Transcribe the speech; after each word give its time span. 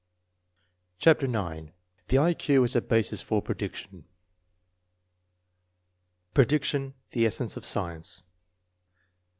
CHAPTfcK 0.97 1.59
IX 1.67 1.73
THE 2.07 2.17
I 2.17 2.33
Q 2.33 2.63
AS 2.63 2.75
A 2.75 2.81
BASIS 2.81 3.21
FOR 3.21 3.39
PREDICTION 3.39 4.05
Prediction 6.33 6.95
the 7.11 7.27
essence 7.27 7.55
of 7.55 7.63
science. 7.63 8.23